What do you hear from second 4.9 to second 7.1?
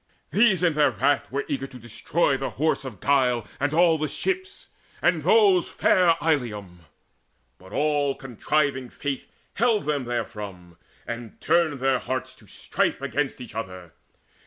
and those Fair Ilium.